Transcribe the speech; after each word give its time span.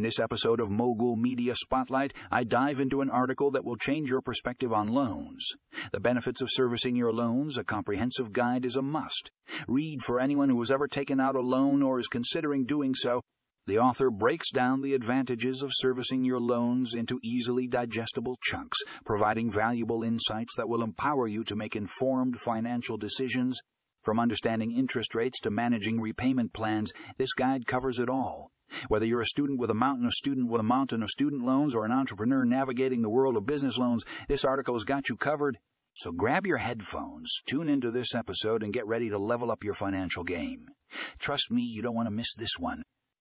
In 0.00 0.04
this 0.04 0.18
episode 0.18 0.60
of 0.60 0.70
Mogul 0.70 1.14
Media 1.14 1.54
Spotlight, 1.54 2.14
I 2.30 2.42
dive 2.42 2.80
into 2.80 3.02
an 3.02 3.10
article 3.10 3.50
that 3.50 3.66
will 3.66 3.76
change 3.76 4.08
your 4.08 4.22
perspective 4.22 4.72
on 4.72 4.88
loans. 4.88 5.46
The 5.92 6.00
benefits 6.00 6.40
of 6.40 6.48
servicing 6.50 6.96
your 6.96 7.12
loans, 7.12 7.58
a 7.58 7.64
comprehensive 7.64 8.32
guide 8.32 8.64
is 8.64 8.76
a 8.76 8.80
must. 8.80 9.30
Read 9.68 10.00
for 10.00 10.18
anyone 10.18 10.48
who 10.48 10.58
has 10.60 10.70
ever 10.70 10.88
taken 10.88 11.20
out 11.20 11.36
a 11.36 11.42
loan 11.42 11.82
or 11.82 11.98
is 11.98 12.08
considering 12.08 12.64
doing 12.64 12.94
so. 12.94 13.20
The 13.66 13.78
author 13.78 14.10
breaks 14.10 14.50
down 14.50 14.80
the 14.80 14.94
advantages 14.94 15.62
of 15.62 15.70
servicing 15.74 16.24
your 16.24 16.40
loans 16.40 16.94
into 16.94 17.20
easily 17.22 17.66
digestible 17.66 18.38
chunks, 18.42 18.78
providing 19.04 19.52
valuable 19.52 20.02
insights 20.02 20.54
that 20.56 20.70
will 20.70 20.82
empower 20.82 21.28
you 21.28 21.44
to 21.44 21.54
make 21.54 21.76
informed 21.76 22.40
financial 22.40 22.96
decisions. 22.96 23.60
From 24.02 24.18
understanding 24.18 24.74
interest 24.74 25.14
rates 25.14 25.38
to 25.40 25.50
managing 25.50 26.00
repayment 26.00 26.54
plans, 26.54 26.90
this 27.18 27.34
guide 27.34 27.66
covers 27.66 27.98
it 27.98 28.08
all. 28.08 28.50
Whether 28.88 29.06
you're 29.06 29.20
a 29.20 29.26
student 29.26 29.58
with 29.58 29.70
a 29.70 29.74
mountain 29.74 30.06
of 30.06 30.12
student 30.12 30.48
with 30.48 30.60
a 30.60 30.64
mountain 30.64 31.02
of 31.02 31.10
student 31.10 31.44
loans 31.44 31.74
or 31.74 31.84
an 31.84 31.92
entrepreneur 31.92 32.44
navigating 32.44 33.02
the 33.02 33.10
world 33.10 33.36
of 33.36 33.46
business 33.46 33.78
loans, 33.78 34.04
this 34.28 34.44
article 34.44 34.74
has 34.74 34.84
got 34.84 35.08
you 35.08 35.16
covered. 35.16 35.58
So 35.94 36.12
grab 36.12 36.46
your 36.46 36.58
headphones, 36.58 37.30
tune 37.46 37.68
into 37.68 37.90
this 37.90 38.14
episode, 38.14 38.62
and 38.62 38.72
get 38.72 38.86
ready 38.86 39.10
to 39.10 39.18
level 39.18 39.50
up 39.50 39.64
your 39.64 39.74
financial 39.74 40.24
game. 40.24 40.68
Trust 41.18 41.50
me, 41.50 41.62
you 41.62 41.82
don't 41.82 41.94
want 41.94 42.06
to 42.06 42.14
miss 42.14 42.34
this 42.34 42.58
one. 42.58 42.82